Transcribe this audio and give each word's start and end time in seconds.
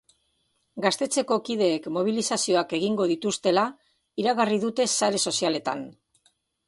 Gaztetxeko 0.85 1.35
kideek 1.49 1.89
mobilizazioak 1.97 2.73
egingo 2.77 3.07
dituztela 3.11 3.67
iragarri 4.25 4.59
dute 4.65 4.89
sare 4.95 5.23
sozialetan. 5.31 5.85